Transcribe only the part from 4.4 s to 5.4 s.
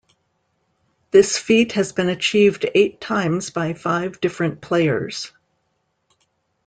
players.